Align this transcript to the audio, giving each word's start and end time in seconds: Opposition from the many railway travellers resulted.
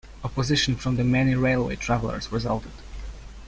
Opposition 0.23 0.75
from 0.77 0.95
the 0.95 1.03
many 1.03 1.35
railway 1.35 1.75
travellers 1.75 2.31
resulted. 2.31 2.71